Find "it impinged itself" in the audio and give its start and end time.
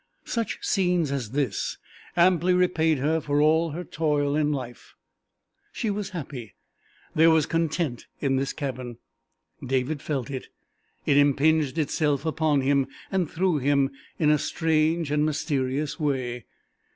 11.05-12.25